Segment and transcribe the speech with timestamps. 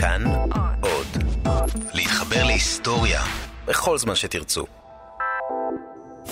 [0.00, 0.24] כאן
[0.80, 1.06] עוד.
[1.94, 3.22] להתחבר להיסטוריה
[3.66, 4.64] בכל זמן שתרצו.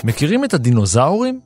[0.04, 1.40] מכירים את הדינוזאורים?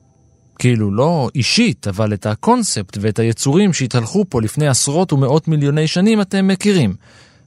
[0.59, 6.21] כאילו לא אישית, אבל את הקונספט ואת היצורים שהתהלכו פה לפני עשרות ומאות מיליוני שנים
[6.21, 6.95] אתם מכירים.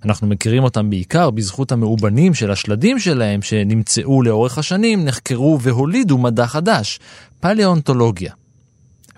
[0.06, 6.48] אנחנו מכירים אותם בעיקר בזכות המאובנים של השלדים שלהם שנמצאו לאורך השנים, נחקרו והולידו מדע
[6.48, 7.00] חדש,
[7.40, 8.34] פלאונטולוגיה.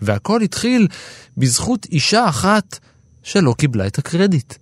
[0.01, 0.87] והכל התחיל
[1.37, 2.79] בזכות אישה אחת
[3.23, 4.53] שלא קיבלה את הקרדיט.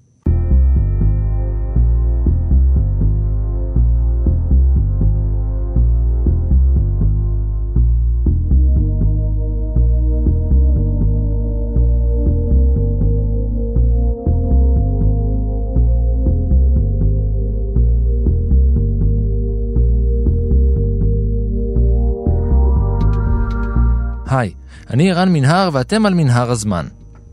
[24.33, 24.53] היי,
[24.89, 26.85] אני ערן מנהר ואתם על מנהר הזמן.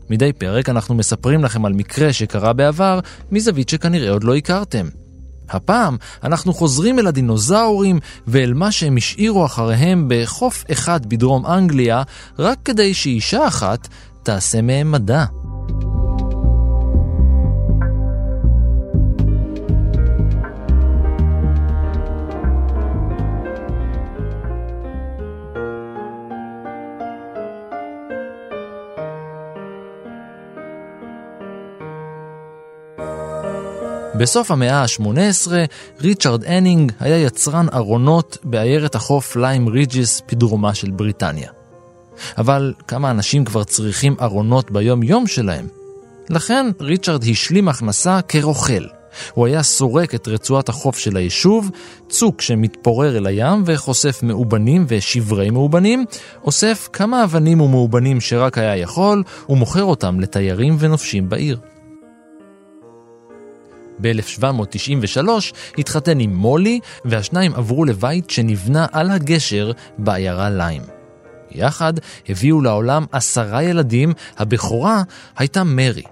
[0.09, 2.99] מדי פרק אנחנו מספרים לכם על מקרה שקרה בעבר
[3.31, 4.87] מזווית שכנראה עוד לא הכרתם.
[5.49, 12.03] הפעם אנחנו חוזרים אל הדינוזאורים ואל מה שהם השאירו אחריהם בחוף אחד בדרום אנגליה,
[12.39, 13.87] רק כדי שאישה אחת
[14.23, 15.25] תעשה מהם מדע.
[34.21, 35.51] בסוף המאה ה-18,
[36.01, 41.49] ריצ'רד אנינג היה יצרן ארונות בעיירת החוף ליים ריג'ס בדרומה של בריטניה.
[42.37, 45.67] אבל כמה אנשים כבר צריכים ארונות ביום-יום שלהם?
[46.29, 48.83] לכן ריצ'רד השלים הכנסה כרוכל.
[49.33, 51.69] הוא היה סורק את רצועת החוף של היישוב,
[52.09, 56.05] צוק שמתפורר אל הים וחושף מאובנים ושברי מאובנים,
[56.43, 61.70] אוסף כמה אבנים ומאובנים שרק היה יכול, ומוכר אותם לתיירים ונופשים בעיר.
[64.01, 65.29] ב-1793
[65.77, 70.81] התחתן עם מולי, והשניים עברו לבית שנבנה על הגשר בעיירה ליים.
[71.51, 71.93] יחד
[72.29, 75.03] הביאו לעולם עשרה ילדים, הבכורה
[75.37, 76.03] הייתה מרי.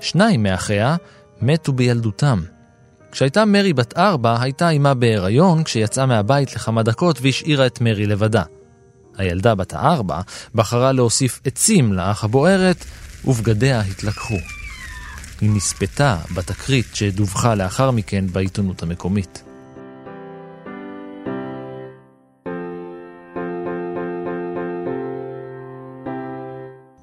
[0.00, 0.96] שניים מאחיה
[1.42, 2.42] מתו בילדותם.
[3.12, 8.42] כשהייתה מרי בת ארבע, הייתה אמה בהיריון כשיצאה מהבית לכמה דקות והשאירה את מרי לבדה.
[9.16, 10.20] הילדה בת הארבע
[10.54, 12.84] בחרה להוסיף עצים לאח הבוערת,
[13.24, 14.57] ובגדיה התלקחו.
[15.40, 19.42] היא נספתה בתקרית שדווחה לאחר מכן בעיתונות המקומית.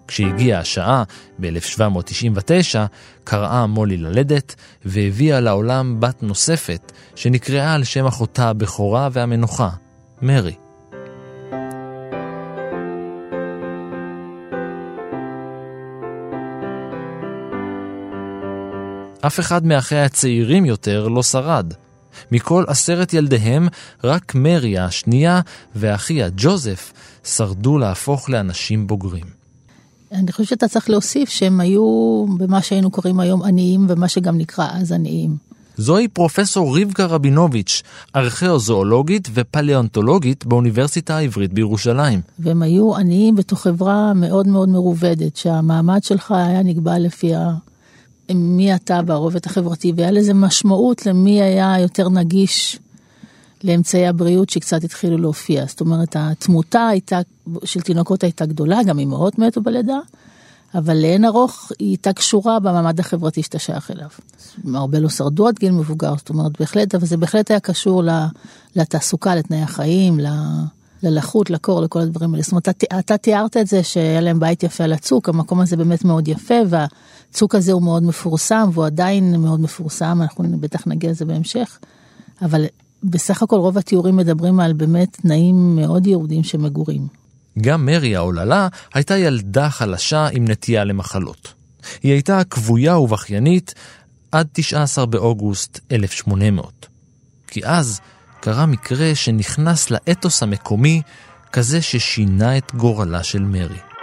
[0.07, 1.03] כשהגיעה השעה,
[1.40, 2.78] ב-1799,
[3.23, 9.69] קראה מולי ללדת, והביאה לעולם בת נוספת, שנקראה על שם אחותה הבכורה והמנוחה,
[10.22, 10.65] מרי.
[19.28, 21.74] אף אחד מאחיה הצעירים יותר לא שרד.
[22.31, 23.68] מכל עשרת ילדיהם,
[24.03, 25.41] רק מרי השנייה
[25.75, 26.94] ואחיה ג'וזף
[27.24, 29.25] שרדו להפוך לאנשים בוגרים.
[30.12, 34.68] אני חושבת שאתה צריך להוסיף שהם היו במה שהיינו קוראים היום עניים ומה שגם נקרא
[34.72, 35.38] אז עניים.
[35.78, 37.84] זוהי פרופסור רבקה רבינוביץ',
[38.16, 42.22] ארכיאוזואולוגית ופלאונטולוגית באוניברסיטה העברית בירושלים.
[42.40, 47.31] והם היו עניים בתוך חברה מאוד מאוד מרובדת, שהמעמד שלך היה נקבע לפי.
[48.34, 52.80] מי אתה ברובד החברתי, והיה לזה משמעות למי היה יותר נגיש
[53.63, 55.66] לאמצעי הבריאות שקצת התחילו להופיע.
[55.66, 57.19] זאת אומרת, התמותה הייתה,
[57.64, 60.00] של תינוקות הייתה גדולה, גם אמהות מתו בלידה,
[60.75, 64.08] אבל לאין ארוך היא הייתה קשורה במעמד החברתי שאתה שייך אליו.
[64.74, 68.03] הרבה לא שרדו עד גיל מבוגר, זאת אומרת, בהחלט, אבל זה בהחלט היה קשור
[68.75, 70.19] לתעסוקה, לתנאי החיים,
[71.03, 72.44] ללחות, לקור, לכל הדברים האלה.
[72.44, 75.78] זאת אומרת, אתה, אתה תיארת את זה שהיה להם בית יפה על הצוק, המקום הזה
[75.78, 76.59] באמת מאוד יפה,
[77.35, 81.79] והצוק הזה הוא מאוד מפורסם, והוא עדיין מאוד מפורסם, אנחנו בטח נגיע לזה בהמשך,
[82.41, 82.66] אבל
[83.03, 87.07] בסך הכל רוב התיאורים מדברים על באמת תנאים מאוד ירודים של מגורים.
[87.62, 91.53] גם מרי העוללה הייתה ילדה חלשה עם נטייה למחלות.
[92.03, 93.73] היא הייתה כבויה ובכיינית
[94.31, 96.88] עד 19 באוגוסט 1800.
[97.47, 97.99] כי אז
[98.40, 101.02] קרה מקרה שנכנס לאתוס המקומי,
[101.52, 103.95] כזה ששינה את גורלה של מרי.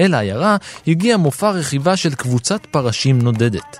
[0.00, 0.56] אל העיירה
[0.86, 3.76] הגיע מופע רכיבה של קבוצת פרשים נודדת.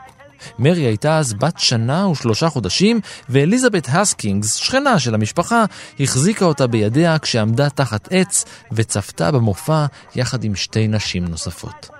[0.58, 5.64] מרי הייתה אז בת שנה ושלושה חודשים, ואליזבת הסקינגס, שכנה של המשפחה,
[6.00, 11.90] החזיקה אותה בידיה כשעמדה תחת עץ וצפתה במופע יחד עם שתי נשים נוספות.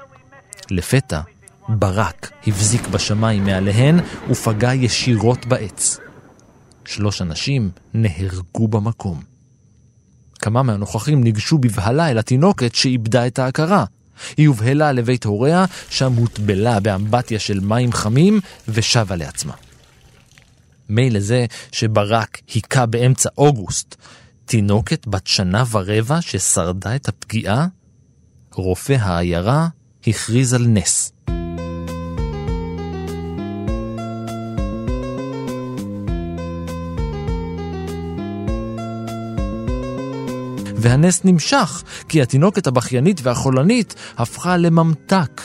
[0.71, 1.21] לפתע,
[1.69, 4.01] ברק הבזיק בשמיים מעליהן
[4.31, 5.99] ופגע ישירות בעץ.
[6.85, 9.21] שלוש אנשים נהרגו במקום.
[10.39, 13.85] כמה מהנוכחים ניגשו בבהלה אל התינוקת שאיבדה את ההכרה.
[14.37, 19.55] היא הובהלה לבית הוריה, שם הוטבלה באמבטיה של מים חמים ושבה לעצמה.
[20.89, 23.97] מילא זה שברק היכה באמצע אוגוסט
[24.45, 27.67] תינוקת בת שנה ורבע ששרדה את הפגיעה,
[28.55, 29.69] רופא העיירה
[30.07, 31.13] הכריז על נס.
[40.81, 45.43] והנס נמשך, כי התינוקת הבכיינית והחולנית הפכה לממתק.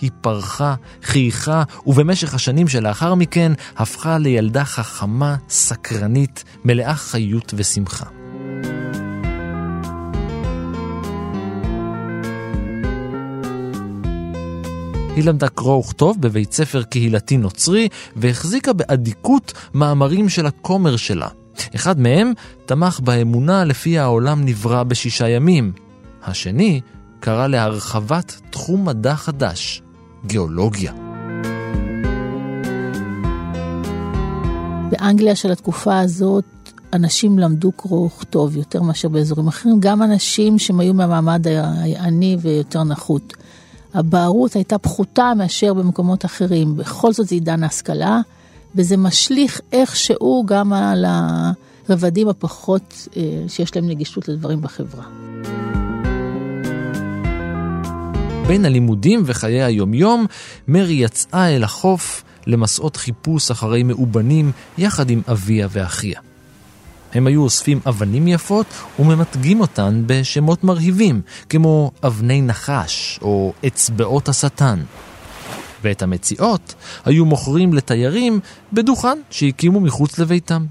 [0.00, 8.06] היא פרחה, חייכה, ובמשך השנים שלאחר מכן הפכה לילדה חכמה, סקרנית, מלאה חיות ושמחה.
[15.16, 21.28] היא למדה קרוא וכתוב בבית ספר קהילתי נוצרי, והחזיקה באדיקות מאמרים של הכומר שלה.
[21.74, 22.32] אחד מהם
[22.66, 25.72] תמך באמונה לפי העולם נברא בשישה ימים.
[26.24, 26.80] השני
[27.20, 29.82] קרא להרחבת תחום מדע חדש,
[30.26, 30.92] גיאולוגיה.
[34.90, 36.44] באנגליה של התקופה הזאת
[36.92, 42.84] אנשים למדו קרוא וכתוב יותר מאשר באזורים אחרים, גם אנשים שהם היו מהמעמד העני ויותר
[42.84, 43.32] נחות.
[43.94, 46.76] הבערות הייתה פחותה מאשר במקומות אחרים.
[46.76, 48.20] בכל זאת זה עידן ההשכלה,
[48.76, 51.04] וזה משליך איכשהו גם על
[51.88, 55.04] הרבדים הפחות אה, שיש להם נגישות לדברים בחברה.
[58.46, 60.26] בין הלימודים וחיי היומיום,
[60.68, 66.20] מרי יצאה אל החוף למסעות חיפוש אחרי מאובנים יחד עם אביה ואחיה.
[67.14, 68.66] הם היו אוספים אבנים יפות
[68.98, 74.82] וממתגים אותן בשמות מרהיבים, כמו אבני נחש או אצבעות השטן.
[75.82, 76.74] ואת המציאות
[77.04, 78.40] היו מוכרים לתיירים
[78.72, 80.66] בדוכן שהקימו מחוץ לביתם.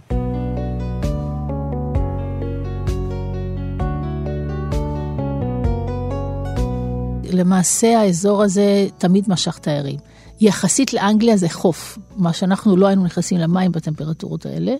[7.31, 9.98] למעשה האזור הזה תמיד משך תיירים.
[10.42, 14.75] יחסית לאנגליה זה חוף, מה שאנחנו לא היינו נכנסים למים בטמפרטורות האלה.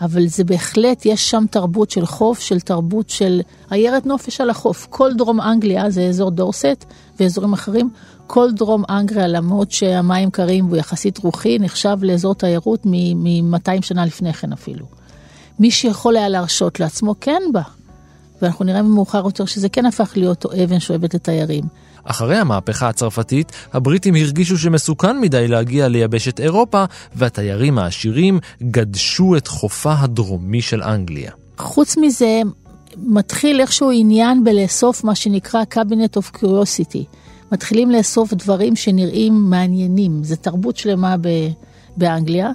[0.00, 3.40] אבל זה בהחלט, יש שם תרבות של חוף, של תרבות של
[3.70, 4.86] עיירת נופש על החוף.
[4.90, 6.84] כל דרום אנגליה, זה אזור דורסט
[7.20, 7.90] ואזורים אחרים,
[8.32, 14.32] כל דרום אנגליה, למרות שהמים קרים והוא יחסית רוחי, נחשב לאזור תיירות מ-200 שנה לפני
[14.32, 14.86] כן אפילו.
[15.58, 17.60] מי שיכול היה להרשות לעצמו כן בא.
[18.42, 21.64] ואנחנו נראה מאוחר יותר שזה כן הפך להיות אבן שואבת לתיירים.
[22.04, 26.84] אחרי המהפכה הצרפתית, הבריטים הרגישו שמסוכן מדי להגיע ליבשת אירופה,
[27.14, 31.32] והתיירים העשירים גדשו את חופה הדרומי של אנגליה.
[31.58, 32.40] חוץ מזה,
[32.96, 37.04] מתחיל איכשהו עניין בלאסוף מה שנקרא cabinet of curiosity.
[37.52, 41.50] מתחילים לאסוף דברים שנראים מעניינים, זה תרבות שלמה ב-
[41.96, 42.50] באנגליה.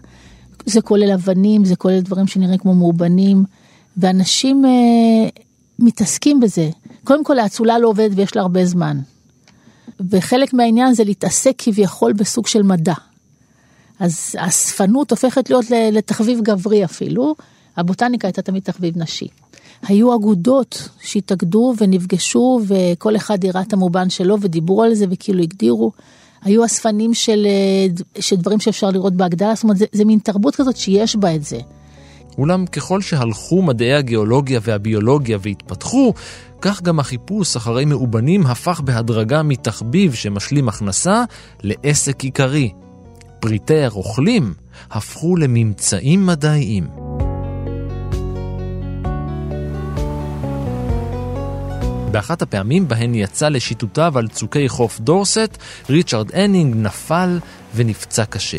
[0.65, 3.43] זה כולל אבנים, זה כולל דברים שנראים כמו מאובנים,
[3.97, 5.29] ואנשים אה,
[5.79, 6.69] מתעסקים בזה.
[7.03, 8.99] קודם כל האצולה לא עובדת ויש לה הרבה זמן.
[10.09, 12.93] וחלק מהעניין זה להתעסק כביכול בסוג של מדע.
[13.99, 17.35] אז האספנות הופכת להיות לתחביב גברי אפילו,
[17.77, 19.27] הבוטניקה הייתה תמיד תחביב נשי.
[19.87, 25.91] היו אגודות שהתאגדו ונפגשו וכל אחד הראה את המובן שלו ודיברו על זה וכאילו הגדירו.
[26.41, 27.47] היו אספנים של,
[28.19, 31.43] של דברים שאפשר לראות בהגדרה, זאת אומרת זה, זה מין תרבות כזאת שיש בה את
[31.43, 31.59] זה.
[32.37, 36.13] אולם ככל שהלכו מדעי הגיאולוגיה והביולוגיה והתפתחו,
[36.61, 41.23] כך גם החיפוש אחרי מאובנים הפך בהדרגה מתחביב שמשלים הכנסה
[41.63, 42.71] לעסק עיקרי.
[43.39, 44.53] פריטי הרוכלים
[44.91, 47.04] הפכו לממצאים מדעיים.
[52.15, 55.57] באחת הפעמים בהן יצא לשיטוטיו על צוקי חוף דורסט,
[55.89, 57.39] ריצ'רד אנינג נפל
[57.75, 58.57] ונפצע קשה.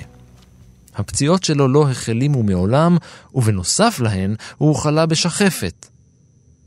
[0.97, 2.97] הפציעות שלו לא החלימו מעולם,
[3.35, 5.87] ובנוסף להן הוא חלה בשחפת.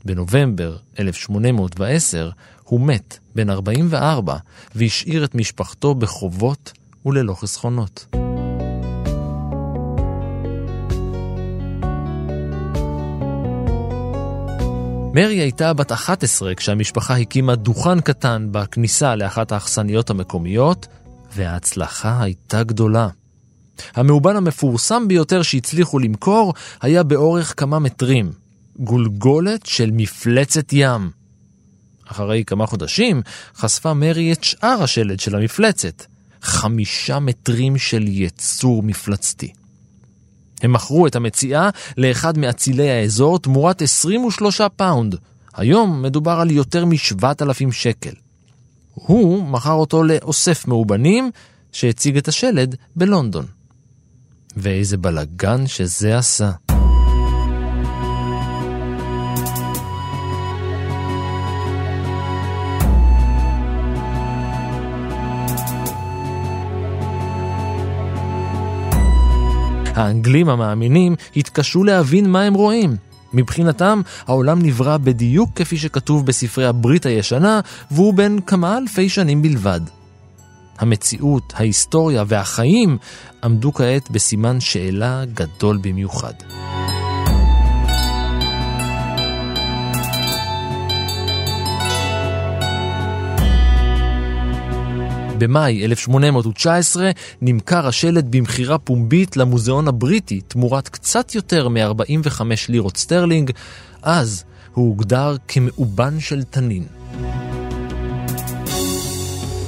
[0.04, 2.30] בנובמבר 1810
[2.64, 4.36] הוא מת, בן 44,
[4.74, 6.72] והשאיר את משפחתו בחובות
[7.06, 8.19] וללא חסכונות.
[15.14, 20.86] מרי הייתה בת 11 כשהמשפחה הקימה דוכן קטן בכניסה לאחת האכסניות המקומיות,
[21.32, 23.08] וההצלחה הייתה גדולה.
[23.94, 28.32] המאובן המפורסם ביותר שהצליחו למכור היה באורך כמה מטרים,
[28.78, 31.10] גולגולת של מפלצת ים.
[32.06, 33.22] אחרי כמה חודשים
[33.56, 36.04] חשפה מרי את שאר השלד של המפלצת,
[36.42, 39.52] חמישה מטרים של יצור מפלצתי.
[40.62, 45.16] הם מכרו את המציאה לאחד מאצילי האזור תמורת 23 פאונד.
[45.54, 48.12] היום מדובר על יותר מ-7,000 שקל.
[48.94, 51.30] הוא מכר אותו לאוסף מאובנים
[51.72, 53.46] שהציג את השלד בלונדון.
[54.56, 56.50] ואיזה בלגן שזה עשה.
[70.00, 72.96] האנגלים המאמינים התקשו להבין מה הם רואים.
[73.32, 79.80] מבחינתם, העולם נברא בדיוק כפי שכתוב בספרי הברית הישנה, והוא בן כמה אלפי שנים בלבד.
[80.78, 82.98] המציאות, ההיסטוריה והחיים
[83.44, 86.34] עמדו כעת בסימן שאלה גדול במיוחד.
[95.40, 103.50] במאי 1819 נמכר השלד במכירה פומבית למוזיאון הבריטי תמורת קצת יותר מ-45 לירות סטרלינג,
[104.02, 104.44] אז
[104.74, 106.84] הוא הוגדר כמאובן של תנין.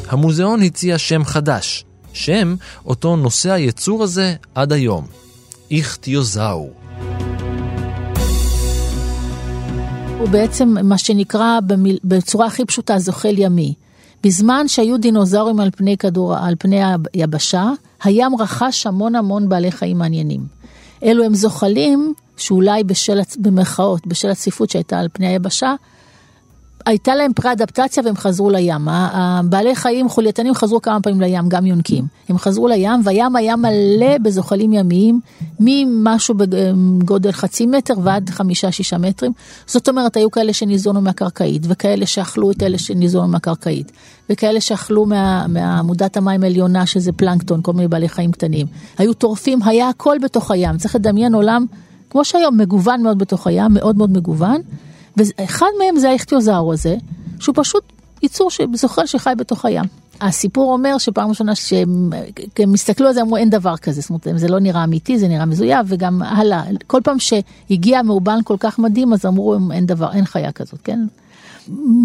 [0.09, 2.55] המוזיאון הציע שם חדש, שם
[2.87, 5.07] אותו נושא היצור הזה עד היום,
[5.71, 6.71] איכטיוזאו.
[10.19, 11.99] הוא בעצם מה שנקרא במיל...
[12.05, 13.75] בצורה הכי פשוטה זוחל ימי.
[14.25, 16.81] בזמן שהיו דינוזאורים על פני כדור, על פני
[17.13, 17.71] היבשה,
[18.05, 20.41] הים רכש המון המון בעלי חיים מעניינים.
[21.05, 25.75] אלו הם זוחלים שאולי בשל, במרכאות, בשל הצפיפות שהייתה על פני היבשה,
[26.87, 28.89] הייתה להם פרה-אדפטציה והם חזרו לים.
[28.89, 32.05] הבעלי חיים, חולייתנים חזרו כמה פעמים לים, גם יונקים.
[32.29, 35.21] הם חזרו לים והים היה מלא בזוחלים ימיים,
[35.61, 39.33] ממשהו בגודל חצי מטר ועד חמישה-שישה מטרים.
[39.67, 43.93] זאת אומרת, היו כאלה שניזונו מהקרקעית, וכאלה שאכלו את אלה שניזונו מהקרקעית,
[44.31, 48.67] וכאלה שאכלו מה, מעמודת המים העליונה, שזה פלנקטון, כל מיני בעלי חיים קטנים.
[48.99, 50.77] היו טורפים, היה הכל בתוך הים.
[50.77, 51.67] צריך לדמיין עולם,
[52.11, 54.61] כמו שהיום, מגוון מאוד בתוך הים, מאוד מאוד מגוון.
[55.17, 56.97] ואחד מהם זה האיכטיוזאור הזה,
[57.41, 57.83] שהוא פשוט
[58.23, 59.85] יצור זוכר שחי בתוך הים.
[60.21, 62.11] הסיפור אומר שפעם ראשונה שהם
[62.75, 65.45] הסתכלו על זה אמרו אין דבר כזה, זאת אומרת זה לא נראה אמיתי, זה נראה
[65.45, 70.25] מזויף וגם הלאה, כל פעם שהגיע מאובן כל כך מדהים אז אמרו אין דבר, אין
[70.25, 71.01] חיה כזאת, כן?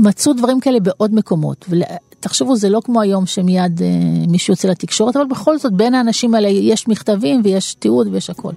[0.01, 3.87] מצאו דברים כאלה בעוד מקומות, ותחשבו זה לא כמו היום שמיד אה,
[4.27, 8.51] מישהו יוצא לתקשורת, אבל בכל זאת בין האנשים האלה יש מכתבים ויש תיעוד ויש הכל.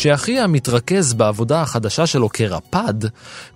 [0.00, 2.94] כשאחיה מתרכז בעבודה החדשה שלו כרפד,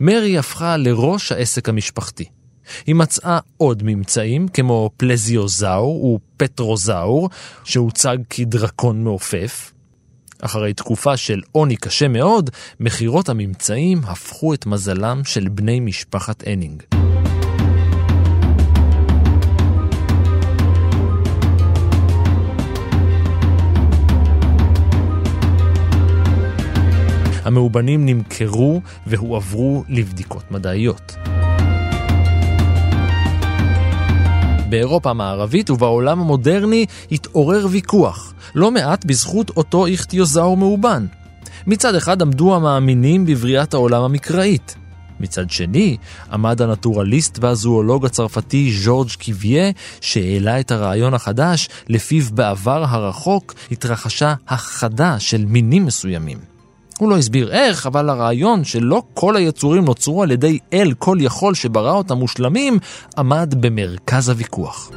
[0.00, 2.24] מרי הפכה לראש העסק המשפחתי.
[2.86, 7.30] היא מצאה עוד ממצאים, כמו פלזיוזאור ופטרוזאור,
[7.64, 9.72] שהוצג כדרקון מעופף.
[10.40, 17.03] אחרי תקופה של עוני קשה מאוד, מכירות הממצאים הפכו את מזלם של בני משפחת הנינג.
[27.44, 31.16] המאובנים נמכרו והועברו לבדיקות מדעיות.
[34.68, 41.06] באירופה המערבית ובעולם המודרני התעורר ויכוח, לא מעט בזכות אותו איכטיוזאור מאובן.
[41.66, 44.76] מצד אחד עמדו המאמינים בבריאת העולם המקראית.
[45.20, 45.96] מצד שני,
[46.32, 49.70] עמד הנטורליסט והזואולוג הצרפתי ז'ורג' קיביה,
[50.00, 56.53] שהעלה את הרעיון החדש, לפיו בעבר הרחוק התרחשה הכחדה של מינים מסוימים.
[56.98, 61.54] הוא לא הסביר איך, אבל הרעיון שלא כל היצורים נוצרו על ידי אל כל יכול
[61.54, 62.78] שברא אותם מושלמים,
[63.18, 64.90] עמד במרכז הוויכוח.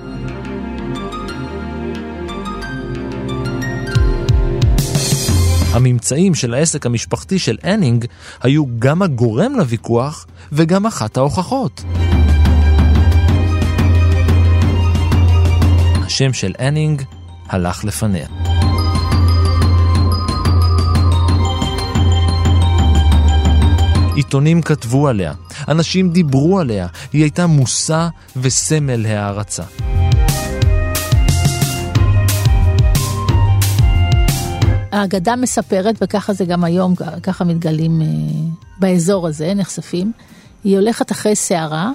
[5.73, 8.05] הממצאים של העסק המשפחתי של אנינג
[8.41, 11.83] היו גם הגורם לוויכוח וגם אחת ההוכחות.
[16.05, 17.01] השם של אנינג
[17.49, 18.46] הלך לפניה.
[24.17, 25.33] עיתונים כתבו עליה,
[25.67, 29.63] אנשים דיברו עליה, היא הייתה מושא וסמל להערצה.
[34.91, 36.93] האגדה מספרת, וככה זה גם היום,
[37.23, 38.07] ככה מתגלים אה,
[38.79, 40.11] באזור הזה, נחשפים,
[40.63, 41.91] היא הולכת אחרי סערה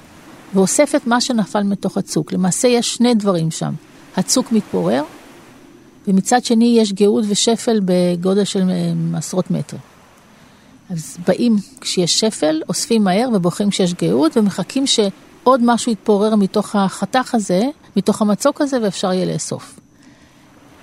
[0.55, 2.33] ואוספת מה שנפל מתוך הצוק.
[2.33, 3.73] למעשה יש שני דברים שם,
[4.17, 5.03] הצוק מתפורר,
[6.09, 9.92] ומצד שני יש גאות ושפל בגודל של אה, עשרות מטרים.
[10.93, 17.35] אז באים כשיש שפל, אוספים מהר ובוחרים כשיש גאות ומחכים שעוד משהו יתפורר מתוך החתך
[17.35, 17.63] הזה,
[17.97, 19.81] מתוך המצוק הזה ואפשר יהיה לאסוף.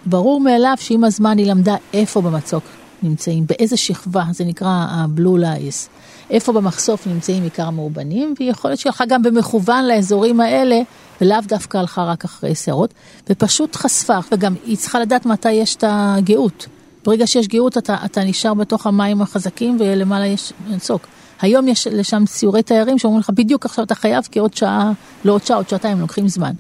[0.06, 2.64] ברור מאליו שעם הזמן היא למדה איפה במצוק
[3.04, 5.90] נמצאים, באיזה שכבה, זה נקרא ה-blue lies,
[6.30, 10.82] איפה במחשוף נמצאים עיקר המאובנים, ויכול להיות שהיא הלכה גם במכוון לאזורים האלה,
[11.22, 12.94] ולאו דווקא הלכה רק אחרי שערות,
[13.30, 16.68] ופשוט חשפה, וגם היא צריכה לדעת מתי יש את הגאות.
[17.06, 21.08] ברגע שיש גאות אתה, אתה נשאר בתוך המים החזקים ולמעלה יש צוק.
[21.42, 24.92] היום יש לשם סיורי תיירים שאומרים לך בדיוק עכשיו אתה חייב כי עוד שעה,
[25.26, 26.52] לא עוד שעה, עוד שעתיים, לוקחים זמן.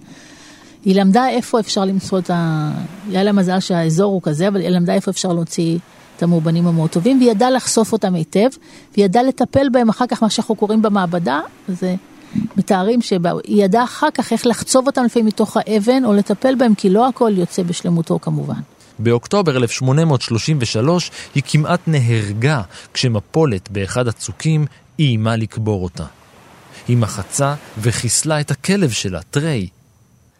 [0.85, 2.71] היא למדה איפה אפשר למצוא את ה...
[3.09, 5.77] היה לה מזל שהאזור הוא כזה, אבל היא למדה איפה אפשר להוציא
[6.17, 8.49] את המאובנים המאוד טובים, והיא ידעה לחשוף אותם היטב,
[8.93, 11.95] והיא ידעה לטפל בהם אחר כך, מה שאנחנו קוראים במעבדה, זה
[12.57, 16.89] מתארים שהיא ידעה אחר כך איך לחצוב אותם לפעמים מתוך האבן או לטפל בהם, כי
[16.89, 18.59] לא הכל יוצא בשלמותו כמובן.
[18.99, 22.61] באוקטובר 1833 היא כמעט נהרגה
[22.93, 24.65] כשמפולת באחד הצוקים
[24.99, 26.05] איימה לקבור אותה.
[26.87, 29.67] היא מחצה וחיסלה את הכלב שלה, טריי.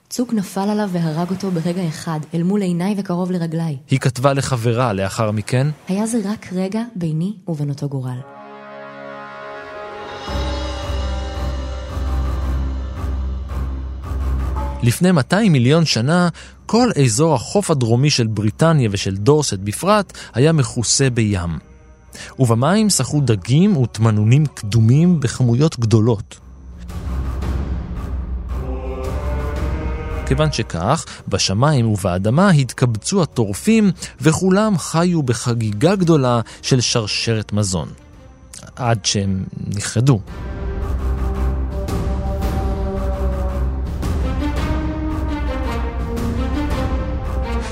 [0.10, 3.78] צוק נפל עליו והרג אותו ברגע אחד, אל מול עיניי וקרוב לרגליי.
[3.90, 8.20] היא כתבה לחברה לאחר מכן, היה זה רק רגע ביני ובין אותו גורל.
[14.84, 16.30] לפני 200 מיליון שנה,
[16.72, 21.60] כל אזור החוף הדרומי של בריטניה ושל דורסט בפרט היה מכוסה בים.
[22.40, 26.40] ובמים שחו דגים ותמנונים קדומים בכמויות גדולות.
[30.26, 37.90] כיוון שכך, בשמיים ובאדמה התקבצו הטורפים, וכולם חיו בחגיגה גדולה של שרשרת מזון.
[38.76, 40.20] עד שהם נכחדו.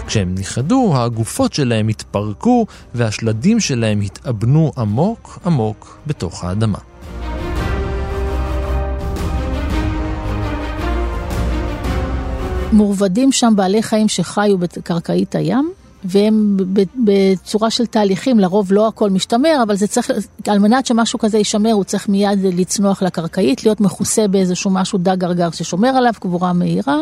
[0.08, 6.78] כשהם נכחדו, הגופות שלהם התפרקו והשלדים שלהם התאבנו עמוק עמוק בתוך האדמה.
[12.72, 15.72] מורבדים שם בעלי חיים שחיו בקרקעית הים,
[16.04, 16.58] והם
[17.06, 20.12] בצורה של תהליכים, לרוב לא הכל משתמר, אבל זה צריך,
[20.48, 25.18] על מנת שמשהו כזה יישמר, הוא צריך מיד לצנוח לקרקעית, להיות מכוסה באיזשהו משהו דג
[25.18, 26.98] גרגר ששומר עליו, קבורה מהירה,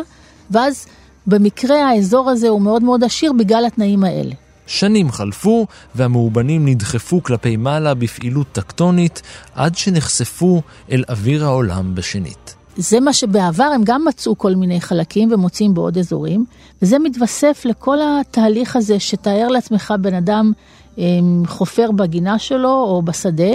[0.50, 0.86] ואז
[1.26, 4.34] במקרה האזור הזה הוא מאוד מאוד עשיר בגלל התנאים האלה.
[4.66, 9.22] שנים חלפו והמאובנים נדחפו כלפי מעלה בפעילות טקטונית
[9.54, 12.54] עד שנחשפו אל אוויר העולם בשנית.
[12.76, 16.44] זה מה שבעבר הם גם מצאו כל מיני חלקים ומוצאים בעוד אזורים,
[16.82, 20.52] וזה מתווסף לכל התהליך הזה שתאר לעצמך בן אדם
[20.98, 23.50] אמ, חופר בגינה שלו או בשדה,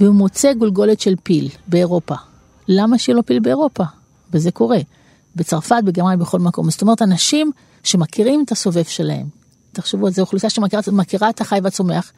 [0.00, 2.14] והוא מוצא גולגולת של פיל באירופה.
[2.68, 3.84] למה שיהיה לו פיל באירופה?
[4.32, 4.78] וזה קורה.
[5.36, 6.70] בצרפת, בגרמניה, בכל מקום.
[6.70, 7.50] זאת אומרת, אנשים
[7.82, 9.26] שמכירים את הסובב שלהם,
[9.72, 12.12] תחשבו על זה, אוכלוסייה שמכירה את החי והצומח,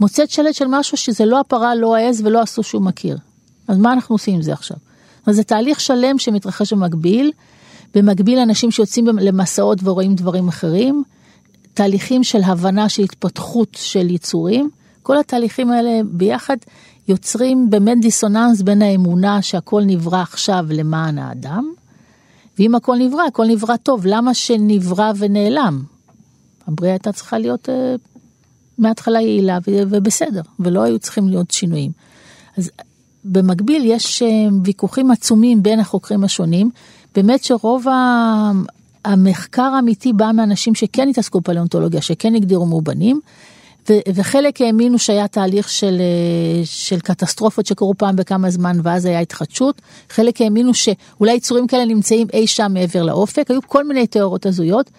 [0.00, 3.18] מוצאת שלט של משהו שזה לא הפרה, לא העז ולא עשו שהוא מכיר.
[3.68, 4.76] אז מה אנחנו עושים עם זה עכשיו?
[5.26, 7.32] אז זה תהליך שלם שמתרחש במקביל,
[7.94, 11.02] במקביל אנשים שיוצאים למסעות ורואים דברים אחרים,
[11.74, 14.70] תהליכים של הבנה של התפתחות של יצורים,
[15.02, 16.56] כל התהליכים האלה ביחד
[17.08, 21.72] יוצרים באמת דיסוננס בין האמונה שהכל נברא עכשיו למען האדם,
[22.58, 25.82] ואם הכל נברא, הכל נברא טוב, למה שנברא ונעלם?
[26.66, 27.72] הבריאה הייתה צריכה להיות uh,
[28.78, 31.92] מההתחלה יעילה ובסדר, ולא היו צריכים להיות שינויים.
[32.56, 32.70] אז
[33.24, 36.70] במקביל יש uh, ויכוחים עצומים בין החוקרים השונים,
[37.14, 37.92] באמת שרוב ה...
[39.04, 43.20] המחקר האמיתי בא מאנשים שכן התעסקו פלאונטולוגיה, שכן הגדירו מאובנים,
[43.90, 49.82] וחלק האמינו שהיה תהליך של, אה, של קטסטרופות שקרו פעם בכמה זמן ואז היה התחדשות,
[50.10, 54.90] חלק האמינו שאולי יצורים כאלה נמצאים אי שם מעבר לאופק, היו כל מיני תיאוריות הזויות.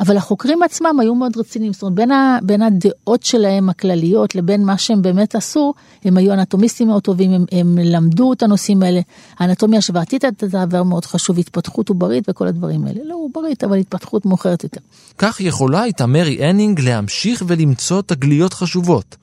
[0.00, 4.64] אבל החוקרים עצמם היו מאוד רציניים, זאת אומרת בין, ה, בין הדעות שלהם הכלליות לבין
[4.64, 9.00] מה שהם באמת עשו, הם היו אנטומיסטים מאוד טובים, הם, הם למדו את הנושאים האלה,
[9.38, 14.26] האנטומיה השוואתית הייתה דבר מאוד חשוב, התפתחות עוברית וכל הדברים האלה, לא עוברית אבל התפתחות
[14.26, 14.80] מאוחרת יותר.
[15.18, 19.16] כך יכולה הייתה מרי הנינג להמשיך ולמצוא תגליות חשובות.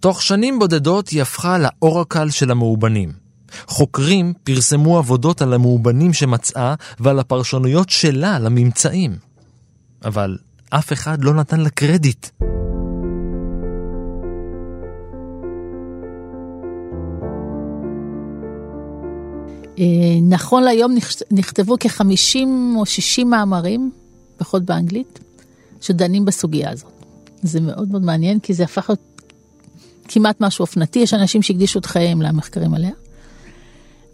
[0.00, 3.12] תוך שנים בודדות היא הפכה לאורקל של המאובנים.
[3.66, 9.27] חוקרים פרסמו עבודות על המאובנים שמצאה ועל הפרשנויות שלה לממצאים.
[10.04, 10.38] אבל
[10.70, 12.26] אף אחד לא נתן לה קרדיט.
[19.78, 19.84] אה,
[20.22, 20.94] נכון להיום
[21.30, 22.38] נכתבו כ-50
[22.76, 23.90] או 60 מאמרים,
[24.36, 25.18] לפחות באנגלית,
[25.80, 26.92] שדנים בסוגיה הזאת.
[27.42, 29.00] זה מאוד מאוד מעניין, כי זה הפך להיות
[30.08, 32.90] כמעט משהו אופנתי, יש אנשים שהקדישו את חייהם למחקרים עליה.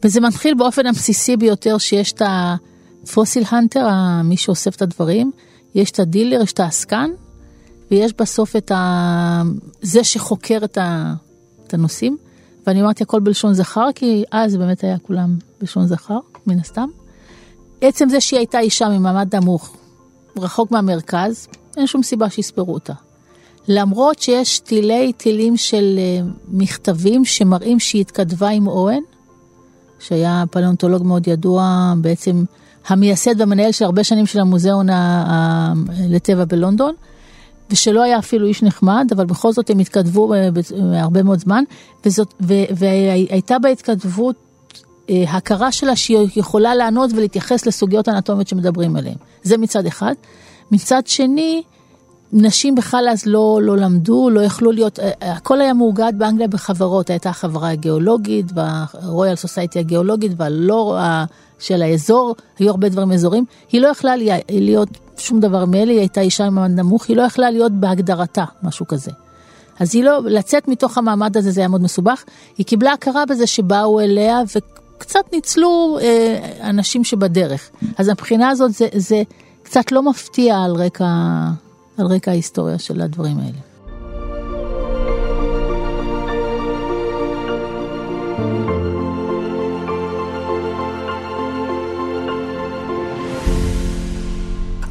[0.05, 3.89] וזה מתחיל באופן הבסיסי ביותר שיש את הפוסיל הנטר,
[4.25, 5.31] מי שאוסף את הדברים,
[5.75, 7.11] יש את הדילר, יש את העסקן,
[7.91, 9.43] ויש בסוף את ה...
[9.83, 11.15] זה שחוקר את, ה...
[11.67, 12.17] את הנושאים.
[12.67, 16.89] ואני אמרתי הכל בלשון זכר, כי אז באמת היה כולם בלשון זכר, מן הסתם.
[17.81, 19.77] עצם זה שהיא הייתה אישה ממעמד נמוך,
[20.37, 22.93] רחוק מהמרכז, אין שום סיבה שיספרו אותה.
[23.69, 29.03] למרות שיש תילי תילים של אה, מכתבים שמראים שהיא התכתבה עם אוהן,
[29.99, 32.45] שהיה פלאונטולוג מאוד ידוע, בעצם
[32.87, 34.87] המייסד והמנהל של הרבה שנים של המוזיאון
[36.09, 36.95] לטבע בלונדון,
[37.71, 40.49] ושלא היה אפילו איש נחמד, אבל בכל זאת הם התכתבו אה,
[41.03, 41.65] הרבה מאוד זמן,
[42.07, 42.35] וזאת,
[42.71, 44.37] והייתה בהתכתבות
[45.11, 49.17] אה, הכרה שלה שהיא יכולה לענות ולהתייחס לסוגיות אנטומיות שמדברים עליהן.
[49.43, 50.15] זה מצד אחד.
[50.71, 51.63] מצד שני,
[52.33, 57.33] נשים בכלל אז לא, לא למדו, לא יכלו להיות, הכל היה מאוגד באנגליה בחברות, הייתה
[57.33, 60.99] חברה הגיאולוגית, והרויאל סוסייטי הגיאולוגית, והלא
[61.59, 64.15] של האזור, היו הרבה דברים אזורים, היא לא יכלה
[64.49, 68.45] להיות שום דבר מאלה, היא הייתה אישה עם מעמד נמוך, היא לא יכלה להיות בהגדרתה,
[68.63, 69.11] משהו כזה.
[69.81, 72.25] אז היא לא, לצאת מתוך המעמד הזה זה היה מאוד מסובך,
[72.59, 77.71] היא קיבלה הכרה בזה שבאו אליה וקצת ניצלו אה, אנשים שבדרך.
[77.99, 79.23] אז מבחינה הזאת זה, זה
[79.63, 81.07] קצת לא מפתיע על רקע,
[81.99, 83.74] על רקע ההיסטוריה של הדברים האלה.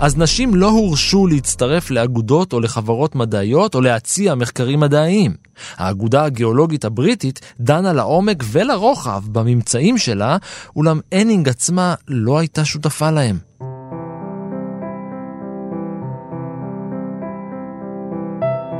[0.03, 5.35] אז נשים לא הורשו להצטרף לאגודות או לחברות מדעיות או להציע מחקרים מדעיים.
[5.75, 10.37] האגודה הגיאולוגית הבריטית דנה לעומק ולרוחב בממצאים שלה,
[10.75, 13.37] אולם הנינג עצמה לא הייתה שותפה להם.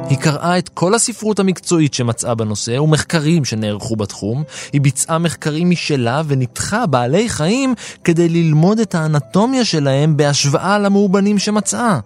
[0.10, 6.22] היא קראה את כל הספרות המקצועית שמצאה בנושא ומחקרים שנערכו בתחום, היא ביצעה מחקרים משלה
[6.28, 12.00] וניתחה בעלי חיים כדי ללמוד את האנטומיה שלהם בהשוואה למאובנים שמצאה.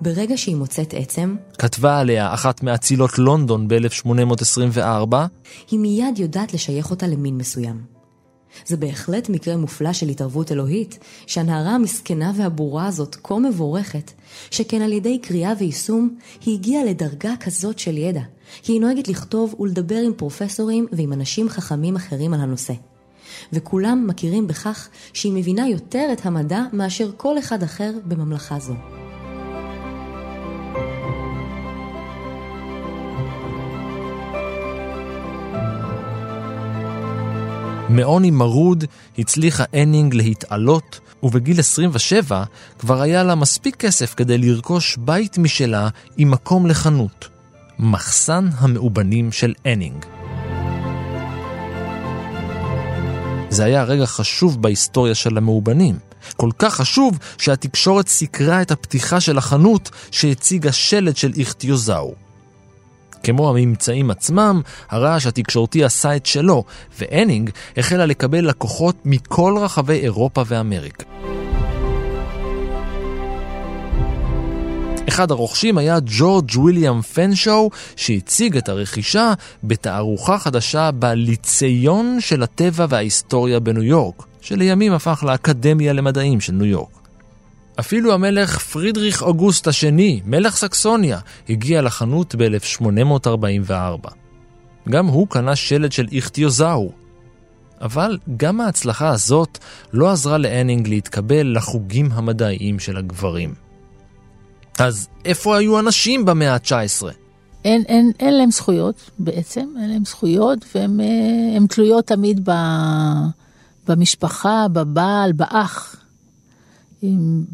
[0.00, 5.14] ברגע שהיא מוצאת עצם, כתבה עליה אחת מאצילות לונדון ב-1824,
[5.70, 7.95] היא מיד יודעת לשייך אותה למין מסוים.
[8.66, 14.10] זה בהחלט מקרה מופלא של התערבות אלוהית, שהנערה המסכנה והבורה הזאת כה מבורכת,
[14.50, 18.22] שכן על ידי קריאה ויישום היא הגיעה לדרגה כזאת של ידע,
[18.62, 22.74] כי היא נוהגת לכתוב ולדבר עם פרופסורים ועם אנשים חכמים אחרים על הנושא.
[23.52, 29.05] וכולם מכירים בכך שהיא מבינה יותר את המדע מאשר כל אחד אחר בממלכה זו.
[37.88, 38.84] מעוני מרוד
[39.18, 42.44] הצליחה הנינג להתעלות, ובגיל 27
[42.78, 47.28] כבר היה לה מספיק כסף כדי לרכוש בית משלה עם מקום לחנות.
[47.78, 50.04] מחסן המאובנים של אנינג.
[53.50, 55.98] זה היה רגע חשוב בהיסטוריה של המאובנים.
[56.36, 62.25] כל כך חשוב שהתקשורת סיקרה את הפתיחה של החנות שהציגה שלד של איכטיוזאור.
[63.26, 64.60] כמו הממצאים עצמם,
[64.90, 66.64] הרעש התקשורתי עשה את שלו,
[66.98, 71.04] ואנינג החלה לקבל לקוחות מכל רחבי אירופה ואמריקה.
[75.08, 79.32] אחד הרוכשים היה ג'ורג' ויליאם פנשואו, שהציג את הרכישה
[79.64, 86.95] בתערוכה חדשה בליציון של הטבע וההיסטוריה בניו יורק, שלימים הפך לאקדמיה למדעים של ניו יורק.
[87.80, 94.10] אפילו המלך פרידריך אוגוסט השני, מלך סקסוניה, הגיע לחנות ב-1844.
[94.88, 96.92] גם הוא קנה שלד של איכטיוזאו.
[97.80, 99.58] אבל גם ההצלחה הזאת
[99.92, 103.54] לא עזרה לאנינג להתקבל לחוגים המדעיים של הגברים.
[104.78, 107.06] אז איפה היו הנשים במאה ה-19?
[107.64, 112.52] אין, אין, אין להם זכויות בעצם, אין להם זכויות, והן אה, תלויות תמיד ב,
[113.88, 116.05] במשפחה, בבעל, באח.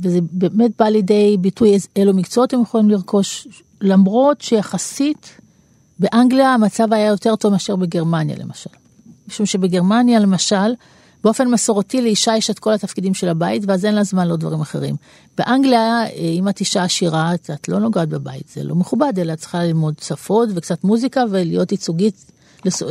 [0.01, 3.49] וזה באמת בא לידי ביטוי אילו מקצועות הם יכולים לרכוש,
[3.81, 5.41] למרות שיחסית
[5.99, 8.71] באנגליה המצב היה יותר טוב מאשר בגרמניה למשל.
[9.29, 10.75] משום שבגרמניה למשל,
[11.25, 14.61] באופן מסורתי לאישה יש את כל התפקידים של הבית, ואז אין לה זמן לעוד דברים
[14.61, 14.97] אחרים.
[15.38, 19.65] באנגליה, אם את אישה עשירה, את לא נוגעת בבית, זה לא מכובד, אלא את צריכה
[19.65, 22.33] ללמוד שפות וקצת מוזיקה ולהיות ייצוגית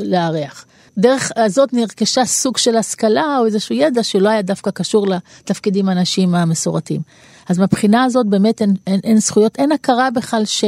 [0.04, 0.66] לארח.
[0.98, 6.36] דרך הזאת נרכשה סוג של השכלה או איזשהו ידע שלא היה דווקא קשור לתפקידים הנשיים
[6.36, 7.02] המסורתיים.
[7.50, 10.64] אז מבחינה הזאת באמת אין, אין, אין זכויות, אין הכרה בכלל ש,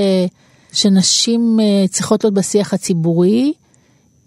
[0.73, 3.53] שנשים אה, צריכות להיות בשיח הציבורי,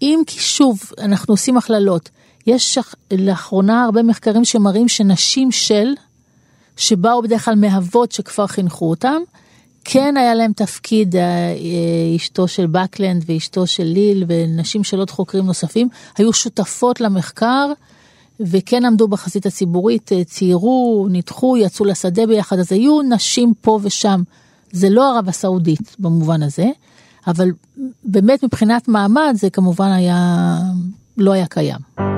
[0.01, 2.09] אם כי שוב, אנחנו עושים הכללות.
[2.47, 2.77] יש
[3.11, 5.93] לאחרונה הרבה מחקרים שמראים שנשים של,
[6.77, 9.21] שבאו בדרך כלל מאבות שכבר חינכו אותם,
[9.89, 15.09] כן היה להם תפקיד, אה, אה, אשתו של בקלנד ואשתו של ליל ונשים של עוד
[15.09, 17.71] חוקרים נוספים, היו שותפות למחקר
[18.39, 24.21] וכן עמדו בחזית הציבורית, אה, ציירו, ניתחו, יצאו לשדה ביחד, אז היו נשים פה ושם.
[24.71, 26.67] זה לא ערב הסעודית במובן הזה,
[27.27, 27.51] אבל
[28.03, 30.57] באמת מבחינת מעמד זה כמובן היה,
[31.17, 32.16] לא היה קיים.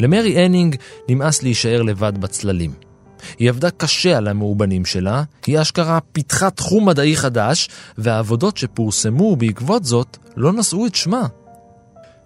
[0.00, 0.76] למרי הנינג
[1.08, 2.72] נמאס להישאר לבד בצללים.
[3.38, 9.84] היא עבדה קשה על המאובנים שלה, היא אשכרה פיתחה תחום מדעי חדש, והעבודות שפורסמו בעקבות
[9.84, 11.26] זאת לא נשאו את שמה.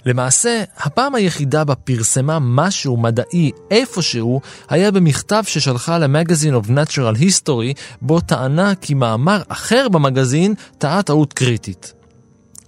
[0.06, 7.78] למעשה, הפעם היחידה בה פרסמה משהו מדעי איפשהו היה במכתב ששלחה למגזין of Natural History,
[8.02, 11.97] בו טענה כי מאמר אחר במגזין טעה טעות קריטית.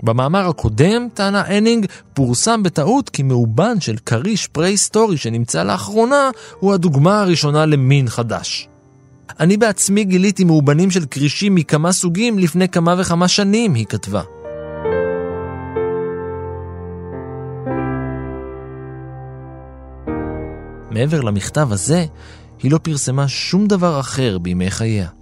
[0.03, 7.21] במאמר הקודם, טענה הנינג, פורסם בטעות כי מאובן של כריש פרה-היסטורי שנמצא לאחרונה הוא הדוגמה
[7.21, 8.69] הראשונה למין חדש.
[9.41, 14.23] אני בעצמי גיליתי מאובנים של כרישים מכמה סוגים לפני כמה וכמה שנים, היא כתבה.
[20.91, 22.05] מעבר למכתב הזה,
[22.63, 25.20] היא לא פרסמה שום דבר אחר בימי חייה.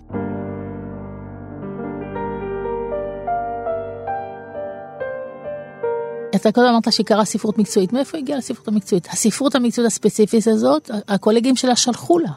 [6.41, 9.09] אתה קודם אמרת שהיא קראה ספרות מקצועית, מאיפה הגיעה לספרות המקצועית?
[9.11, 12.31] הספרות המקצועית הספציפית הזאת, הקולגים שלה שלחו לה.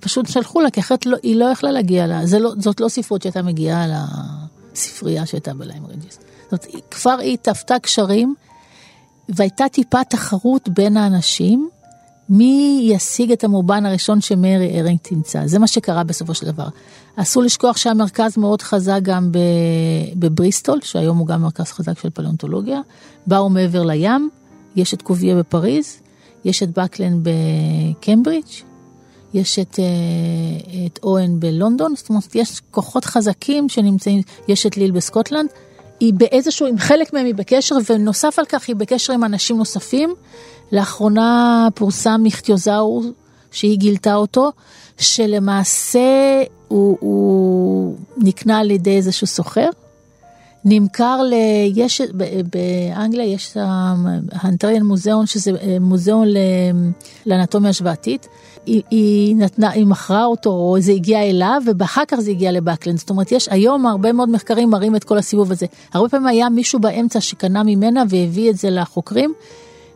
[0.00, 3.22] פשוט שלחו לה, כי אחרת לא, היא לא יכלה להגיע לה, לא, זאת לא ספרות
[3.22, 3.86] שהייתה מגיעה
[4.72, 6.18] לספרייה שהייתה בליים רג'יס.
[6.50, 8.34] זאת אומרת, כבר היא טיפחה קשרים,
[9.28, 11.68] והייתה טיפה תחרות בין האנשים,
[12.28, 15.46] מי ישיג את המאובן הראשון שמרי אנינג תמצא.
[15.46, 16.68] זה מה שקרה בסופו של דבר.
[17.16, 19.30] אסור לשכוח שהמרכז מאוד חזק גם
[20.16, 22.80] בבריסטול, שהיום הוא גם מרכז חזק של פלאונטולוגיה.
[23.26, 24.30] באו מעבר לים,
[24.76, 26.00] יש את קוביה בפריז,
[26.44, 28.46] יש את בקלן בקמברידג',
[29.34, 34.90] יש את, אה, את אוהן בלונדון, זאת אומרת, יש כוחות חזקים שנמצאים, יש את ליל
[34.90, 35.48] בסקוטלנד.
[36.00, 40.14] היא באיזשהו, עם חלק מהם היא בקשר, ונוסף על כך היא בקשר עם אנשים נוספים.
[40.72, 43.04] לאחרונה פורסם מכתיוזאור,
[43.50, 44.52] שהיא גילתה אותו,
[44.98, 49.68] שלמעשה הוא, הוא נקנה על ידי איזשהו סוחר.
[50.64, 51.34] נמכר ל...
[51.74, 52.00] יש...
[52.52, 53.56] באנגליה יש את
[54.32, 56.28] ההנטריאן מוזיאון, שזה אה, מוזיאון
[57.26, 58.28] לאנטומיה השוואתית.
[58.66, 62.98] היא, היא נתנה, היא מכרה אותו, או זה הגיע אליו, ואחר כך זה הגיע לבקלנד.
[62.98, 65.66] זאת אומרת, יש היום הרבה מאוד מחקרים מראים את כל הסיבוב הזה.
[65.92, 69.34] הרבה פעמים היה מישהו באמצע שקנה ממנה והביא את זה לחוקרים,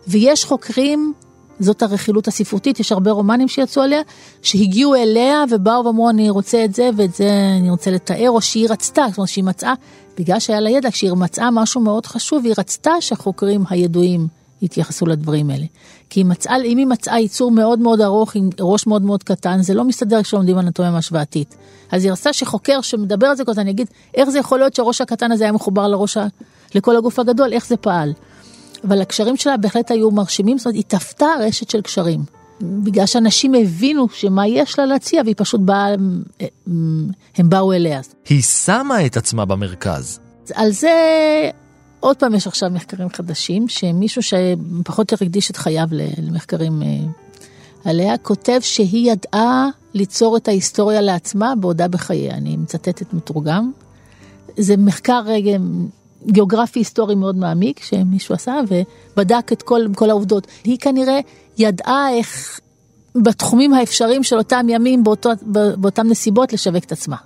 [0.09, 1.15] ויש חוקרים
[1.61, 4.01] זאת הרכילות הספרותית, יש הרבה רומנים שיצאו עליה,
[4.43, 8.69] שהגיעו אליה ובאו ואמרו אני רוצה את זה ואת זה אני רוצה לתאר, או שהיא
[8.71, 9.75] רצתה, זאת אומרת שהיא מצאה,
[10.19, 14.29] בגלל שהיה לה ידע, כשהיא מצאה משהו מאוד חשוב, היא רצתה שהחוקרים הידועים
[14.63, 15.65] יתייחסו לדברים האלה.
[16.11, 19.63] כי היא מצאה, אם היא מצאה ייצור מאוד מאוד ארוך עם ראש מאוד מאוד קטן,
[19.63, 21.57] זה לא מסתדר כשלומדים אנטומיה השוואתית.
[21.93, 25.01] אז היא רצתה שחוקר שמדבר על זה כל הזמן יגיד, איך זה יכול להיות שהראש
[25.01, 26.17] הקטן הזה היה מחובר לראש,
[26.75, 28.13] לכל הגוף הגדול, איך זה פעל.
[28.89, 32.21] אבל הקשרים שלה בהחלט היו מרשימים, זאת אומרת, היא טפתה רשת של קשרים.
[32.61, 35.87] בגלל שאנשים הבינו שמה יש לה להציע, והיא פשוט באה,
[37.37, 38.01] הם באו אליה.
[38.29, 40.21] היא שמה את עצמה במרכז.
[40.55, 40.91] על זה,
[42.01, 46.87] עוד פעם יש עכשיו מחקרים חדשים, שמישהו שפחות יותר הקדיש את חייו למחקרים אה,
[47.85, 52.35] עליה, כותב שהיא ידעה ליצור את ההיסטוריה לעצמה בעודה בחייה.
[52.35, 53.73] אני מצטטת מתורגם.
[54.57, 55.57] זה מחקר רגע אה,
[56.27, 60.47] גיאוגרפי היסטורי מאוד מעמיק שמישהו עשה ובדק את כל, כל העובדות.
[60.65, 61.21] היא כנראה
[61.59, 62.61] ידעה איך
[63.15, 65.31] בתחומים האפשריים של אותם ימים באותו,
[65.77, 67.17] באותם נסיבות לשווק את עצמה.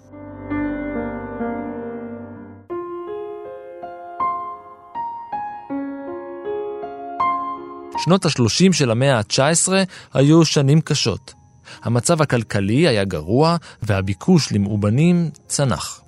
[8.05, 9.73] שנות ה-30 של המאה ה-19
[10.15, 11.35] היו שנים קשות.
[11.83, 16.01] המצב הכלכלי היה גרוע והביקוש למאובנים צנח.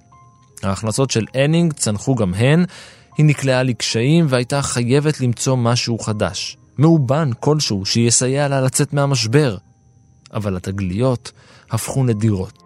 [0.64, 2.64] ההכנסות של הנינג צנחו גם הן,
[3.18, 9.57] היא נקלעה לקשיים והייתה חייבת למצוא משהו חדש, מאובן כלשהו שיסייע לה לצאת מהמשבר.
[10.33, 11.33] אבל התגליות
[11.70, 12.62] הפכו נדירות.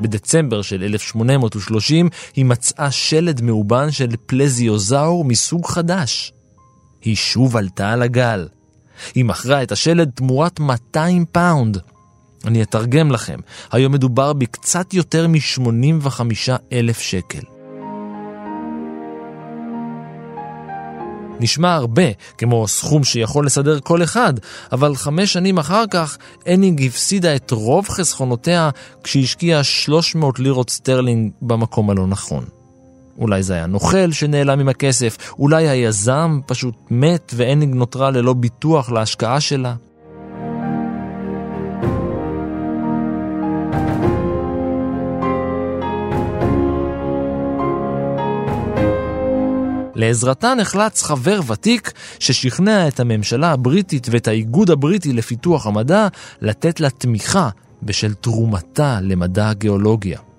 [0.00, 6.32] בדצמבר של 1830 היא מצאה שלד מאובן של פלזיוזאור מסוג חדש.
[7.02, 8.48] היא שוב עלתה על הגל.
[9.14, 11.78] היא מכרה את השלד תמורת 200 פאונד.
[12.44, 13.38] אני אתרגם לכם,
[13.72, 16.20] היום מדובר בקצת יותר מ-85
[16.72, 17.40] אלף שקל.
[21.40, 22.02] נשמע הרבה,
[22.38, 24.34] כמו סכום שיכול לסדר כל אחד,
[24.72, 28.70] אבל חמש שנים אחר כך, אנינג הפסידה את רוב חסכונותיה
[29.04, 32.59] כשהשקיעה 300 לירות סטרלינג במקום הלא נכון.
[33.20, 38.92] אולי זה היה נוכל שנעלם עם הכסף, אולי היזם פשוט מת ואנינג נותרה ללא ביטוח
[38.92, 39.74] להשקעה שלה.
[49.94, 56.08] לעזרתה נחלץ חבר ותיק ששכנע את הממשלה הבריטית ואת האיגוד הבריטי לפיתוח המדע
[56.40, 57.48] לתת לה תמיכה
[57.82, 60.29] בשל תרומתה למדע הגיאולוגיה.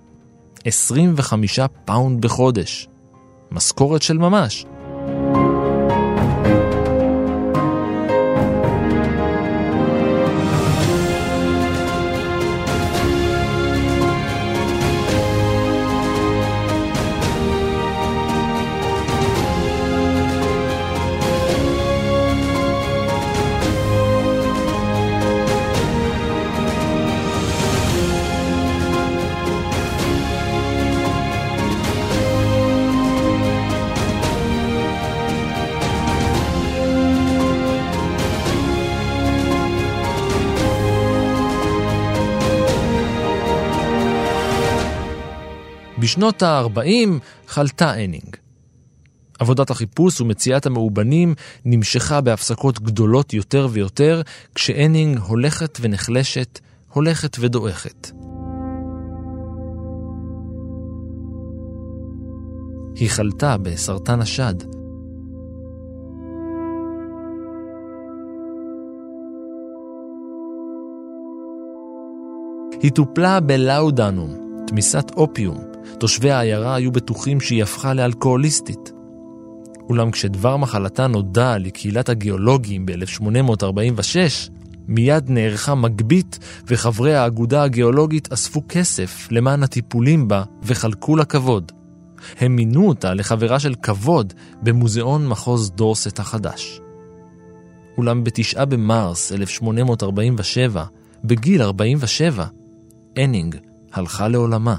[0.65, 2.87] 25 פאונד בחודש.
[3.51, 4.65] משכורת של ממש.
[46.11, 47.09] בשנות ה-40
[47.47, 48.35] חלתה אנינג.
[49.39, 54.21] עבודת החיפוש ומציאת המאובנים נמשכה בהפסקות גדולות יותר ויותר,
[54.55, 56.59] כשאנינג הולכת ונחלשת,
[56.93, 58.11] הולכת ודועכת.
[62.95, 64.55] היא חלתה בסרטן השד.
[72.81, 74.35] היא טופלה בלאודנום,
[74.67, 75.70] תמיסת אופיום.
[75.99, 78.91] תושבי העיירה היו בטוחים שהיא הפכה לאלכוהוליסטית.
[79.89, 84.51] אולם כשדבר מחלתה נודע לקהילת הגיאולוגים ב-1846,
[84.87, 91.71] מיד נערכה מגבית וחברי האגודה הגיאולוגית אספו כסף למען הטיפולים בה וחלקו לה כבוד.
[92.39, 96.81] הם מינו אותה לחברה של כבוד במוזיאון מחוז דורסט החדש.
[97.97, 100.83] אולם בתשעה במרס 1847,
[101.23, 102.45] בגיל 47,
[103.17, 103.55] אנינג
[103.93, 104.75] הלכה לעולמה.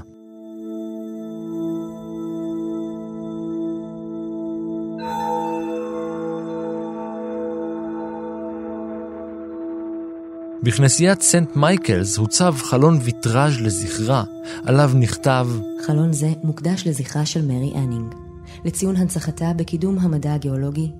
[10.63, 14.23] בכנסיית סנט מייקלס הוצב חלון ויטראז' לזכרה,
[14.65, 15.47] עליו נכתב
[15.85, 18.13] חלון זה מוקדש לזכרה של מרי אנינג,
[18.65, 20.91] לציון הנצחתה בקידום המדע הגיאולוגי,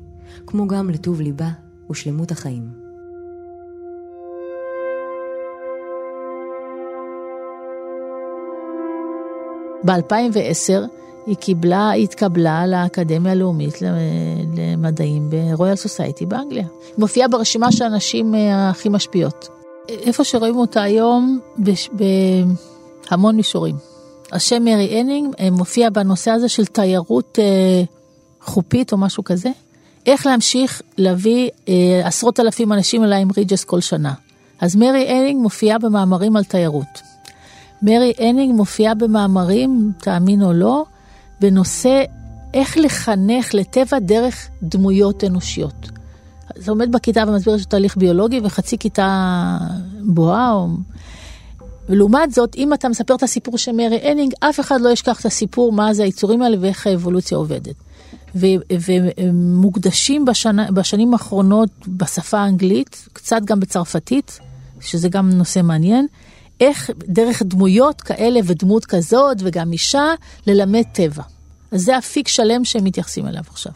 [0.48, 1.50] כמו גם לטוב ליבה
[1.92, 2.68] ושלמות החיים.
[9.86, 13.82] ב-2010 היא קיבלה, התקבלה לאקדמיה הלאומית
[14.58, 16.66] למדעים ברויאל סוסייטי באנגליה.
[16.88, 19.48] היא מופיעה ברשימה של הנשים אה, הכי משפיעות.
[19.90, 21.40] איפה שרואים אותה היום,
[23.12, 23.76] בהמון מישורים.
[24.32, 27.84] השם מרי אנינג אה, מופיע בנושא הזה של תיירות אה,
[28.42, 29.50] חופית או משהו כזה.
[30.06, 31.50] איך להמשיך להביא
[32.04, 34.14] עשרות אלפים אנשים אל ליים ריג'ס כל שנה.
[34.62, 37.02] אז מרי אנינג מופיעה במאמרים על תיירות.
[37.82, 40.84] מרי אנינג מופיעה במאמרים, תאמין או לא,
[41.44, 42.04] בנושא
[42.54, 45.90] איך לחנך לטבע דרך דמויות אנושיות.
[46.56, 49.58] זה עומד בכיתה ומסביר שיש תהליך ביולוגי וחצי כיתה
[50.02, 50.52] בוהה.
[50.52, 50.68] או...
[51.90, 55.26] ולעומת זאת, אם אתה מספר את הסיפור של מרי הנינג, אף אחד לא ישכח את
[55.26, 57.76] הסיפור מה זה היצורים האלה ואיך האבולוציה עובדת.
[58.36, 64.40] ומוקדשים בשנה, בשנים האחרונות בשפה האנגלית, קצת גם בצרפתית,
[64.82, 66.08] שזה גם נושא מעניין,
[66.60, 70.14] איך דרך דמויות כאלה ודמות כזאת וגם אישה,
[70.48, 71.24] ללמד טבע.
[71.74, 73.74] אז זה אפיק שלם שהם מתייחסים אליו עכשיו.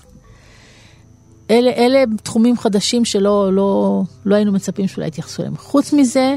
[1.50, 5.58] אלה, אלה תחומים חדשים שלא לא, לא היינו מצפים שאולי יתייחסו אליהם.
[5.58, 6.36] חוץ מזה,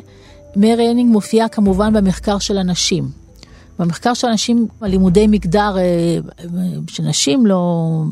[0.57, 3.09] מרי הנינג מופיעה כמובן במחקר של הנשים.
[3.79, 6.19] במחקר של הנשים, הלימודי מגדר אה,
[6.89, 8.03] של נשים לא,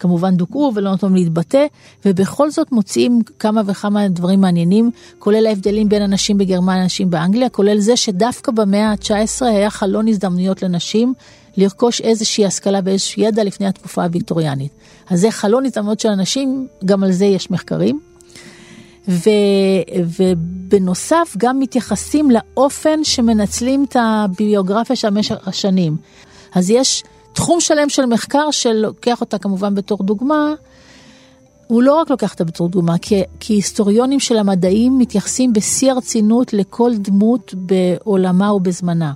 [0.00, 1.66] כמובן דוכאו ולא נותנים להתבטא,
[2.04, 7.78] ובכל זאת מוצאים כמה וכמה דברים מעניינים, כולל ההבדלים בין הנשים בגרמניה לנשים באנגליה, כולל
[7.78, 11.14] זה שדווקא במאה ה-19 היה חלון הזדמנויות לנשים
[11.56, 14.72] לרכוש איזושהי השכלה ואיזשהו ידע לפני התקופה הוויקטוריאנית.
[15.10, 18.00] אז זה חלון הזדמנויות של אנשים, גם על זה יש מחקרים.
[19.08, 19.30] ו,
[20.18, 25.96] ובנוסף גם מתייחסים לאופן שמנצלים את הביוגרפיה של במשך השנים.
[26.54, 30.54] אז יש תחום שלם של מחקר שלוקח אותה כמובן בתור דוגמה,
[31.66, 36.52] הוא לא רק לוקח אותה בתור דוגמה, כי, כי היסטוריונים של המדעים מתייחסים בשיא הרצינות
[36.52, 39.12] לכל דמות בעולמה ובזמנה.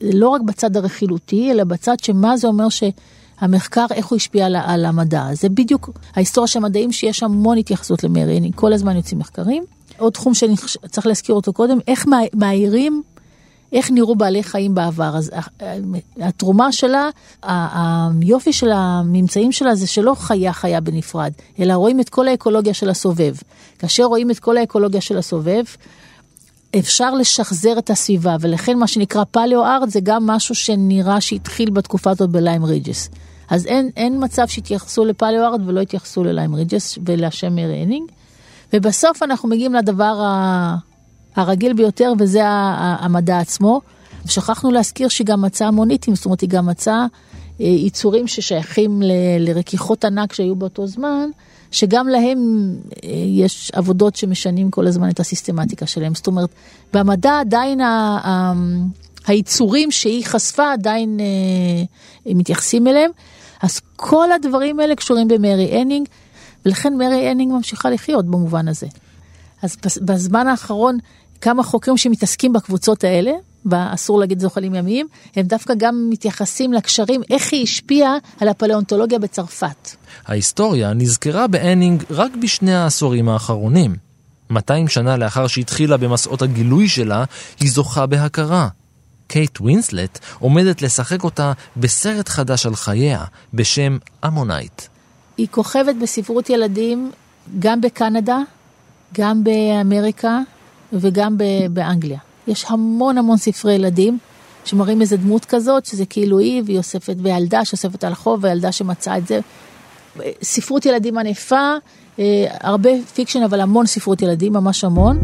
[0.00, 4.84] לא רק בצד הרכילותי, אלא בצד שמה זה אומר שהמחקר, איך הוא השפיע על, על
[4.84, 5.24] המדע.
[5.32, 9.64] זה בדיוק ההיסטוריה של המדעים שיש המון התייחסות למרי, כל הזמן יוצאים מחקרים.
[9.98, 13.02] עוד תחום שצריך להזכיר אותו קודם, איך מאיירים
[13.72, 15.16] איך נראו בעלי חיים בעבר.
[15.16, 15.30] אז
[15.62, 15.76] אה,
[16.20, 17.08] התרומה שלה,
[17.42, 22.90] היופי של הממצאים שלה זה שלא חיה חיה בנפרד, אלא רואים את כל האקולוגיה של
[22.90, 23.34] הסובב.
[23.78, 25.64] כאשר רואים את כל האקולוגיה של הסובב,
[26.78, 32.30] אפשר לשחזר את הסביבה, ולכן מה שנקרא paleo-art זה גם משהו שנראה שהתחיל בתקופה הזאת
[32.30, 33.10] בליים ריג'ס.
[33.50, 38.10] אז אין, אין מצב שיתייחסו ל paleo-art ולא יתייחסו לליים ריג'ס ולשם אנינג.
[38.72, 40.14] ובסוף אנחנו מגיעים לדבר.
[41.36, 43.80] הרגיל ביותר, וזה המדע עצמו.
[44.26, 47.06] שכחנו להזכיר שהיא גם מצאה אמוניטים, זאת אומרת, היא גם מצאה
[47.60, 51.28] אה, יצורים ששייכים ל- לרכיכות ענק שהיו באותו זמן,
[51.70, 52.70] שגם להם
[53.04, 56.14] אה, יש עבודות שמשנים כל הזמן את הסיסטמטיקה שלהם.
[56.14, 56.50] זאת אומרת,
[56.92, 58.52] במדע עדיין ה- ה-
[59.26, 63.10] היצורים שהיא חשפה עדיין אה, מתייחסים אליהם.
[63.62, 66.08] אז כל הדברים האלה קשורים במרי אנינג,
[66.66, 68.86] ולכן מרי אנינג ממשיכה לחיות במובן הזה.
[69.62, 70.98] אז בזמן האחרון
[71.40, 73.32] כמה חוקרים שמתעסקים בקבוצות האלה,
[73.66, 75.06] ואסור להגיד זוחלים ימיים,
[75.36, 79.90] הם דווקא גם מתייחסים לקשרים, איך היא השפיעה על הפליאונטולוגיה בצרפת.
[80.26, 83.96] ההיסטוריה נזכרה באנינג רק בשני העשורים האחרונים.
[84.50, 87.24] 200 שנה לאחר שהתחילה במסעות הגילוי שלה,
[87.60, 88.68] היא זוכה בהכרה.
[89.26, 93.24] קייט ווינסלט עומדת לשחק אותה בסרט חדש על חייה
[93.54, 94.82] בשם אמונייט.
[95.36, 97.10] היא כוכבת בספרות ילדים
[97.58, 98.38] גם בקנדה,
[99.14, 100.38] גם באמריקה
[100.92, 101.36] וגם
[101.70, 102.18] באנגליה.
[102.46, 104.18] יש המון המון ספרי ילדים
[104.64, 109.18] שמראים איזה דמות כזאת, שזה כאילו היא, והיא אוספת, וילדה שאוספת על חוף, וילדה שמצאה
[109.18, 109.40] את זה.
[110.42, 111.74] ספרות ילדים ענפה,
[112.18, 115.18] אה, הרבה fiction, אבל המון ספרות ילדים, ממש המון.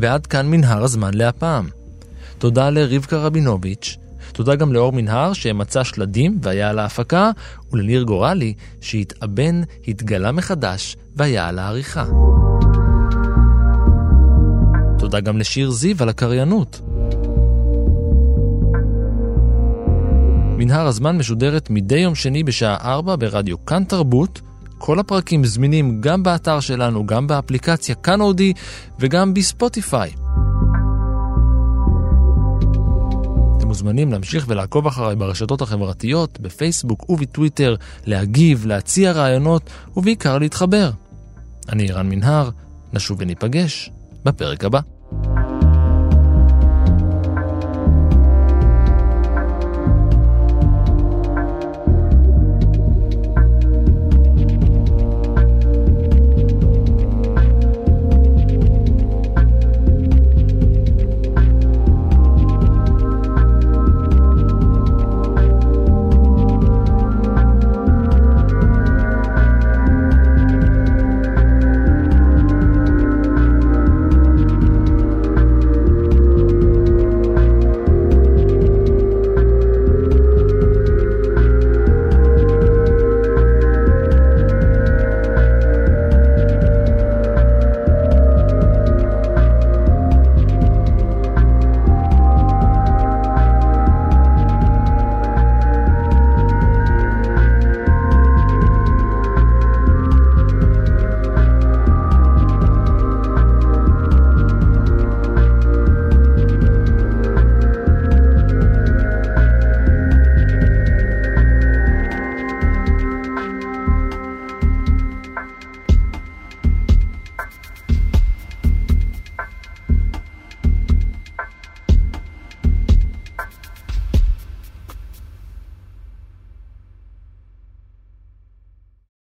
[0.00, 1.68] ועד כאן מנהרת הזמן להפעם.
[2.38, 3.96] תודה לרבקה רבינוביץ',
[4.36, 7.30] תודה גם לאור מנהר שמצא שלדים והיה על ההפקה,
[7.72, 12.04] ולניר גורלי שהתאבן, התגלה מחדש והיה על העריכה.
[14.98, 16.80] תודה גם לשיר זיו על הקריינות.
[20.58, 24.40] מנהר הזמן משודרת מדי יום שני בשעה 4 ברדיו כאן תרבות.
[24.78, 28.52] כל הפרקים זמינים גם באתר שלנו, גם באפליקציה כאן אודי
[29.00, 30.10] וגם בספוטיפיי.
[33.76, 37.74] מוזמנים להמשיך ולעקוב אחריי ברשתות החברתיות, בפייסבוק ובטוויטר,
[38.06, 40.90] להגיב, להציע רעיונות ובעיקר להתחבר.
[41.68, 42.50] אני רן מנהר,
[42.92, 43.90] נשוב וניפגש
[44.24, 44.95] בפרק הבא.